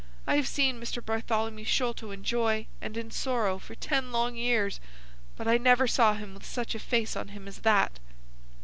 [0.25, 1.05] I have seen Mr.
[1.05, 4.79] Bartholomew Sholto in joy and in sorrow for ten long years,
[5.37, 7.99] but I never saw him with such a face on him as that."